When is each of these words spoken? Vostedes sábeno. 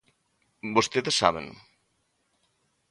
Vostedes 0.75 1.15
sábeno. 1.21 1.53